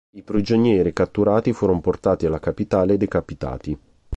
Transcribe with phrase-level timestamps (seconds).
[0.13, 3.79] I prigionieri catturati furono portati alla capitale e decapitati.